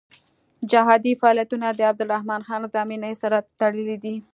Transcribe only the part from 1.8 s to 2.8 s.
عبدالرحمن خان